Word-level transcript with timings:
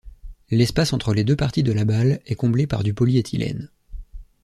L'espace 0.49 0.93
entre 0.93 1.13
les 1.13 1.23
deux 1.23 1.35
parties 1.35 1.61
de 1.61 1.71
la 1.71 1.85
balle 1.85 2.21
est 2.25 2.33
comblé 2.33 2.65
par 2.65 2.81
du 2.81 2.91
polyéthylène. 2.91 3.69